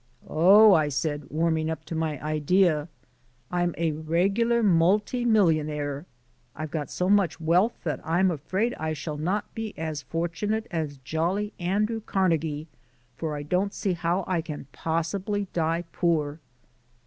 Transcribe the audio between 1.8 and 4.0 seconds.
to my idea, "I'm a